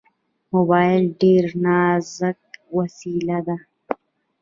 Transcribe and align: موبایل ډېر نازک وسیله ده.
موبایل 0.53 1.03
ډېر 1.21 1.45
نازک 1.65 2.37
وسیله 2.77 3.39
ده. 3.47 3.57